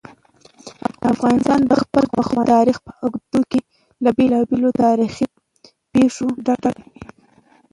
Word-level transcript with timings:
افغانستان 1.11 1.59
د 1.65 1.71
خپل 1.83 2.03
پخواني 2.15 2.49
تاریخ 2.53 2.77
په 2.85 2.91
اوږدو 3.03 3.41
کې 3.51 3.59
له 4.03 4.09
بېلابېلو 4.17 4.69
تاریخي 4.83 5.25
پېښو 5.93 6.25
ډک 6.45 6.61
دی. 6.77 6.83